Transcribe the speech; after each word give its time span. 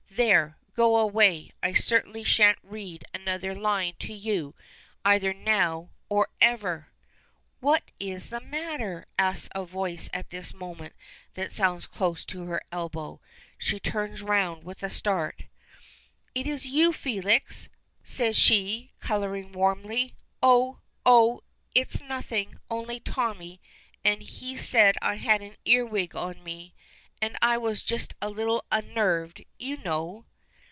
There, 0.13 0.57
go 0.75 0.97
away! 0.97 1.51
I 1.63 1.71
certainly 1.73 2.23
shan't 2.25 2.59
read 2.63 3.05
another 3.13 3.55
line 3.55 3.95
to 3.99 4.13
you 4.13 4.53
either 5.05 5.33
now 5.33 5.89
or 6.09 6.27
ever!" 6.41 6.89
"What 7.61 7.89
is 7.99 8.29
the 8.29 8.41
matter?" 8.41 9.05
asks 9.17 9.47
a 9.55 9.63
voice 9.65 10.09
at 10.13 10.29
this 10.29 10.53
moment, 10.53 10.95
that 11.35 11.51
sounds 11.53 11.87
close 11.87 12.23
to 12.25 12.43
her 12.45 12.61
elbow. 12.73 13.19
She 13.57 13.79
turns 13.79 14.21
round 14.21 14.63
with 14.65 14.83
a 14.83 14.89
start. 14.91 15.43
"It 16.35 16.45
is 16.45 16.65
you, 16.67 16.91
Felix!" 16.93 17.69
says 18.03 18.37
she, 18.37 18.91
coloring 18.99 19.53
warmly. 19.53 20.13
"Oh 20.43 20.81
oh, 21.05 21.41
it's 21.73 22.01
nothing. 22.01 22.59
Only 22.69 22.99
Tommy. 22.99 23.61
And 24.03 24.21
he 24.21 24.57
said 24.57 24.97
I 25.01 25.15
had 25.15 25.41
an 25.41 25.55
earwig 25.65 26.15
on 26.17 26.43
me. 26.43 26.75
And 27.23 27.37
I 27.41 27.55
was 27.55 27.83
just 27.83 28.15
a 28.19 28.31
little 28.31 28.65
unnerved, 28.71 29.45
you 29.59 29.77
know." 29.77 30.25